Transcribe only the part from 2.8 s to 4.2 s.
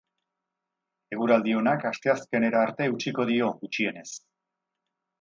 eutsiko dio, gutxienez.